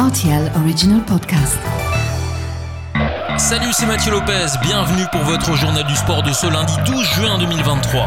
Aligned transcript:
RTL 0.00 0.50
Original 0.56 1.04
Podcast. 1.04 1.58
Salut, 3.36 3.70
c'est 3.72 3.84
Mathieu 3.84 4.10
Lopez. 4.10 4.46
Bienvenue 4.62 5.04
pour 5.12 5.20
votre 5.24 5.54
journal 5.56 5.84
du 5.84 5.94
sport 5.94 6.22
de 6.22 6.32
ce 6.32 6.46
lundi 6.46 6.72
12 6.86 7.04
juin 7.04 7.38
2023. 7.38 8.06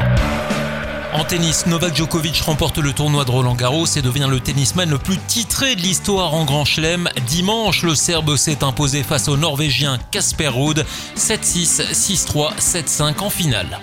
En 1.13 1.23
tennis, 1.23 1.67
Novak 1.67 1.95
Djokovic 1.95 2.41
remporte 2.41 2.79
le 2.79 2.93
tournoi 2.93 3.25
de 3.25 3.29
Roland 3.29 3.53
Garros 3.53 3.85
et 3.85 4.01
devient 4.01 4.27
le 4.27 4.39
tennisman 4.39 4.89
le 4.89 4.97
plus 4.97 5.19
titré 5.19 5.75
de 5.75 5.81
l'histoire 5.81 6.33
en 6.33 6.45
Grand 6.45 6.65
Chelem. 6.65 7.09
Dimanche, 7.27 7.83
le 7.83 7.93
Serbe 7.93 8.37
s'est 8.37 8.63
imposé 8.63 9.03
face 9.03 9.27
au 9.27 9.37
Norvégien 9.37 9.99
Casper 10.09 10.47
Ruud 10.47 10.83
7-6, 11.15 11.93
6-3, 11.93 12.57
7-5 12.57 13.19
en 13.19 13.29
finale. 13.29 13.79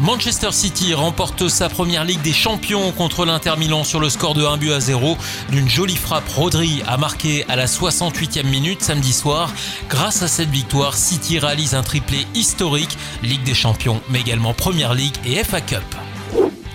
Manchester 0.00 0.52
City 0.52 0.94
remporte 0.94 1.48
sa 1.48 1.68
première 1.68 2.04
Ligue 2.04 2.22
des 2.22 2.32
Champions 2.32 2.92
contre 2.92 3.24
l'Inter 3.24 3.54
Milan 3.58 3.82
sur 3.82 3.98
le 3.98 4.08
score 4.08 4.34
de 4.34 4.44
1 4.44 4.56
but 4.56 4.72
à 4.72 4.78
0. 4.78 5.16
D'une 5.50 5.68
jolie 5.68 5.96
frappe, 5.96 6.28
Rodri 6.28 6.82
a 6.86 6.96
marqué 6.96 7.44
à 7.48 7.56
la 7.56 7.66
68e 7.66 8.46
minute 8.46 8.80
samedi 8.80 9.12
soir. 9.12 9.52
Grâce 9.88 10.22
à 10.22 10.28
cette 10.28 10.50
victoire, 10.50 10.94
City 10.94 11.40
réalise 11.40 11.74
un 11.74 11.82
triplé 11.82 12.26
historique, 12.34 12.96
Ligue 13.24 13.42
des 13.42 13.54
Champions, 13.54 14.00
mais 14.08 14.20
également 14.20 14.54
Première 14.54 14.94
Ligue 14.94 15.16
et 15.24 15.42
FA 15.42 15.60
Cup. 15.60 15.82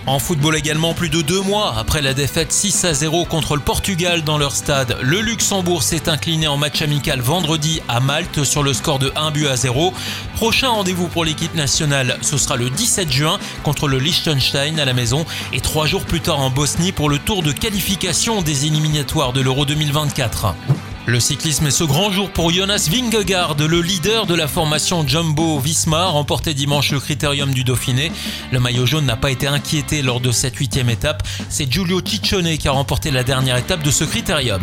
En 0.06 0.18
football 0.18 0.54
également, 0.54 0.92
plus 0.92 1.08
de 1.08 1.22
deux 1.22 1.40
mois 1.40 1.74
après 1.78 2.02
la 2.02 2.12
défaite 2.12 2.52
6 2.52 2.84
à 2.84 2.92
0 2.92 3.24
contre 3.24 3.56
le 3.56 3.62
Portugal 3.62 4.22
dans 4.22 4.36
leur 4.36 4.54
stade, 4.54 4.98
le 5.00 5.22
Luxembourg 5.22 5.82
s'est 5.82 6.10
incliné 6.10 6.46
en 6.46 6.58
match 6.58 6.82
amical 6.82 7.22
vendredi 7.22 7.80
à 7.88 8.00
Malte 8.00 8.44
sur 8.44 8.62
le 8.62 8.74
score 8.74 8.98
de 8.98 9.10
1 9.16 9.30
but 9.30 9.46
à 9.46 9.56
0. 9.56 9.94
Prochain 10.34 10.68
rendez-vous 10.68 11.08
pour 11.08 11.24
l'équipe 11.24 11.54
nationale, 11.54 12.18
ce 12.20 12.36
sera 12.36 12.56
le 12.56 12.68
17 12.68 13.10
juin 13.10 13.38
contre 13.62 13.88
le 13.88 13.98
Liechtenstein 13.98 14.78
à 14.78 14.84
la 14.84 14.92
maison 14.92 15.24
et 15.54 15.62
trois 15.62 15.86
jours 15.86 16.04
plus 16.04 16.20
tard 16.20 16.40
en 16.40 16.50
Bosnie 16.50 16.92
pour 16.92 17.08
le 17.08 17.18
tour 17.18 17.42
de 17.42 17.52
qualification 17.52 18.42
des 18.42 18.66
éliminatoires 18.66 19.32
de 19.32 19.40
l'Euro 19.40 19.64
2024. 19.64 20.54
Le 21.06 21.20
cyclisme 21.20 21.66
est 21.66 21.70
ce 21.70 21.84
grand 21.84 22.10
jour 22.10 22.30
pour 22.30 22.50
Jonas 22.50 22.88
Vingegaard, 22.90 23.56
le 23.58 23.82
leader 23.82 24.24
de 24.24 24.34
la 24.34 24.48
formation 24.48 25.06
Jumbo 25.06 25.58
Visma, 25.58 26.06
remporté 26.06 26.54
dimanche 26.54 26.92
le 26.92 27.00
critérium 27.00 27.52
du 27.52 27.62
Dauphiné. 27.62 28.10
Le 28.52 28.58
maillot 28.58 28.86
jaune 28.86 29.04
n'a 29.04 29.16
pas 29.16 29.30
été 29.30 29.46
inquiété 29.46 30.00
lors 30.00 30.20
de 30.20 30.32
cette 30.32 30.56
huitième 30.56 30.88
étape. 30.88 31.22
C'est 31.50 31.70
Giulio 31.70 32.00
Ciccione 32.02 32.56
qui 32.56 32.68
a 32.68 32.72
remporté 32.72 33.10
la 33.10 33.22
dernière 33.22 33.58
étape 33.58 33.82
de 33.82 33.90
ce 33.90 34.04
critérium. 34.04 34.62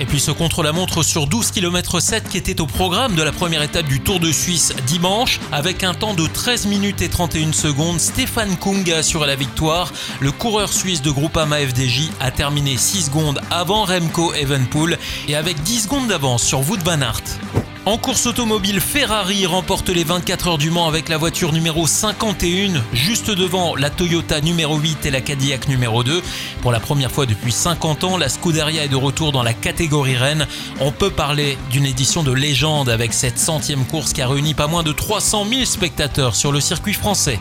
Et 0.00 0.06
puis 0.06 0.20
ce 0.20 0.30
contre-la-montre 0.30 1.02
sur 1.02 1.26
12 1.26 1.50
km 1.50 2.00
7 2.00 2.28
qui 2.28 2.36
était 2.36 2.60
au 2.60 2.66
programme 2.66 3.14
de 3.14 3.22
la 3.22 3.32
première 3.32 3.62
étape 3.62 3.86
du 3.86 4.00
Tour 4.00 4.20
de 4.20 4.32
Suisse 4.32 4.74
dimanche 4.86 5.40
avec 5.52 5.84
un 5.84 5.94
temps 5.94 6.14
de 6.14 6.26
13 6.26 6.66
minutes 6.66 7.02
et 7.02 7.08
31 7.08 7.52
secondes. 7.52 8.00
Stéphane 8.00 8.56
Kung 8.56 8.90
a 8.90 8.98
assuré 8.98 9.26
la 9.26 9.36
victoire. 9.36 9.92
Le 10.20 10.32
coureur 10.32 10.72
suisse 10.72 11.02
de 11.02 11.10
Groupama 11.10 11.58
FDJ 11.58 12.10
a 12.20 12.30
terminé 12.30 12.76
6 12.76 13.06
secondes 13.06 13.40
avant 13.50 13.84
Remco 13.84 14.34
Evenpool 14.34 14.98
et 15.28 15.36
avec 15.36 15.62
10 15.62 15.82
secondes 15.82 16.08
d'avance 16.08 16.42
sur 16.42 16.60
Wout 16.68 16.82
van 16.84 17.00
Aert. 17.00 17.61
En 17.84 17.98
course 17.98 18.26
automobile, 18.26 18.80
Ferrari 18.80 19.44
remporte 19.44 19.88
les 19.88 20.04
24 20.04 20.46
heures 20.46 20.58
du 20.58 20.70
Mans 20.70 20.86
avec 20.86 21.08
la 21.08 21.18
voiture 21.18 21.52
numéro 21.52 21.88
51, 21.88 22.80
juste 22.92 23.28
devant 23.32 23.74
la 23.74 23.90
Toyota 23.90 24.40
numéro 24.40 24.78
8 24.78 25.06
et 25.06 25.10
la 25.10 25.20
Cadillac 25.20 25.66
numéro 25.66 26.04
2. 26.04 26.22
Pour 26.60 26.70
la 26.70 26.78
première 26.78 27.10
fois 27.10 27.26
depuis 27.26 27.50
50 27.50 28.04
ans, 28.04 28.16
la 28.18 28.28
Scuderia 28.28 28.84
est 28.84 28.88
de 28.88 28.94
retour 28.94 29.32
dans 29.32 29.42
la 29.42 29.52
catégorie 29.52 30.16
Rennes. 30.16 30.46
On 30.78 30.92
peut 30.92 31.10
parler 31.10 31.58
d'une 31.72 31.84
édition 31.84 32.22
de 32.22 32.30
légende 32.30 32.88
avec 32.88 33.12
cette 33.12 33.40
centième 33.40 33.84
course 33.84 34.12
qui 34.12 34.22
a 34.22 34.28
réuni 34.28 34.54
pas 34.54 34.68
moins 34.68 34.84
de 34.84 34.92
300 34.92 35.44
000 35.50 35.64
spectateurs 35.64 36.36
sur 36.36 36.52
le 36.52 36.60
circuit 36.60 36.94
français. 36.94 37.40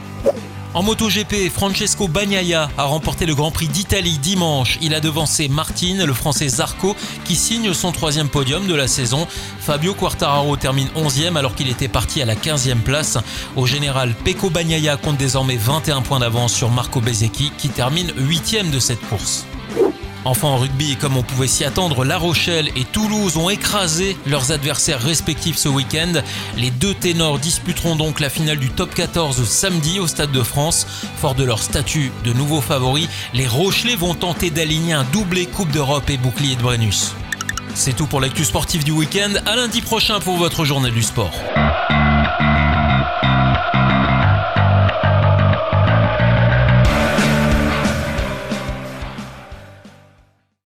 En 0.73 0.83
MotoGP, 0.83 1.49
Francesco 1.53 2.07
Bagnaia 2.07 2.69
a 2.77 2.83
remporté 2.83 3.25
le 3.25 3.35
Grand 3.35 3.51
Prix 3.51 3.67
d'Italie 3.67 4.17
dimanche. 4.17 4.77
Il 4.81 4.93
a 4.93 5.01
devancé 5.01 5.49
Martin, 5.49 6.05
le 6.05 6.13
français 6.13 6.47
Zarco, 6.47 6.95
qui 7.25 7.35
signe 7.35 7.73
son 7.73 7.91
troisième 7.91 8.29
podium 8.29 8.65
de 8.65 8.73
la 8.73 8.87
saison. 8.87 9.27
Fabio 9.59 9.93
Quartararo 9.93 10.55
termine 10.55 10.87
11e 10.95 11.35
alors 11.35 11.55
qu'il 11.55 11.69
était 11.69 11.89
parti 11.89 12.21
à 12.21 12.25
la 12.25 12.35
15e 12.35 12.79
place. 12.79 13.17
Au 13.57 13.65
général, 13.65 14.15
Pecco 14.23 14.49
Bagnaia 14.49 14.95
compte 14.95 15.17
désormais 15.17 15.57
21 15.57 16.03
points 16.03 16.19
d'avance 16.19 16.53
sur 16.53 16.69
Marco 16.69 17.01
Bezzecchi 17.01 17.51
qui 17.57 17.67
termine 17.67 18.11
8e 18.11 18.71
de 18.71 18.79
cette 18.79 19.01
course. 19.09 19.45
Enfin 20.23 20.49
en 20.49 20.57
rugby, 20.57 20.97
comme 20.97 21.17
on 21.17 21.23
pouvait 21.23 21.47
s'y 21.47 21.65
attendre, 21.65 22.05
La 22.05 22.17
Rochelle 22.17 22.69
et 22.75 22.85
Toulouse 22.85 23.37
ont 23.37 23.49
écrasé 23.49 24.15
leurs 24.27 24.51
adversaires 24.51 25.01
respectifs 25.01 25.57
ce 25.57 25.67
week-end. 25.67 26.13
Les 26.57 26.69
deux 26.69 26.93
ténors 26.93 27.39
disputeront 27.39 27.95
donc 27.95 28.19
la 28.19 28.29
finale 28.29 28.57
du 28.57 28.69
top 28.69 28.93
14 28.93 29.43
samedi 29.43 29.99
au 29.99 30.07
Stade 30.07 30.31
de 30.31 30.43
France. 30.43 30.85
Fort 31.17 31.33
de 31.33 31.43
leur 31.43 31.59
statut 31.59 32.11
de 32.23 32.33
nouveaux 32.33 32.61
favoris, 32.61 33.09
les 33.33 33.47
Rochelais 33.47 33.95
vont 33.95 34.13
tenter 34.13 34.51
d'aligner 34.51 34.93
un 34.93 35.05
doublé 35.05 35.47
Coupe 35.47 35.71
d'Europe 35.71 36.09
et 36.09 36.17
bouclier 36.17 36.55
de 36.55 36.61
Brennus. 36.61 37.15
C'est 37.73 37.95
tout 37.95 38.05
pour 38.05 38.21
l'actu 38.21 38.45
sportif 38.45 38.83
du 38.83 38.91
week-end. 38.91 39.33
À 39.45 39.55
lundi 39.55 39.81
prochain 39.81 40.19
pour 40.19 40.37
votre 40.37 40.65
journée 40.65 40.91
du 40.91 41.01
sport. 41.01 41.31